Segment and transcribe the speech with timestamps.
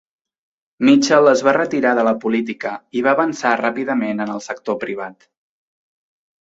[0.87, 5.33] Mitchell es va retirar de la política i va avançar ràpidament en el sector privat.